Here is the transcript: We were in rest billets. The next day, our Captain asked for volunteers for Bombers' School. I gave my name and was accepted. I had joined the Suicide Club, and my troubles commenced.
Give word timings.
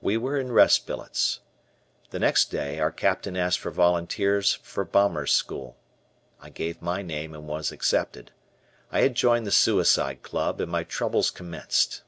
We 0.00 0.16
were 0.16 0.38
in 0.38 0.52
rest 0.52 0.86
billets. 0.86 1.40
The 2.10 2.20
next 2.20 2.44
day, 2.48 2.78
our 2.78 2.92
Captain 2.92 3.36
asked 3.36 3.58
for 3.58 3.72
volunteers 3.72 4.54
for 4.62 4.84
Bombers' 4.84 5.32
School. 5.32 5.76
I 6.40 6.48
gave 6.50 6.80
my 6.80 7.02
name 7.02 7.34
and 7.34 7.48
was 7.48 7.72
accepted. 7.72 8.30
I 8.92 9.00
had 9.00 9.16
joined 9.16 9.48
the 9.48 9.50
Suicide 9.50 10.22
Club, 10.22 10.60
and 10.60 10.70
my 10.70 10.84
troubles 10.84 11.32
commenced. 11.32 12.02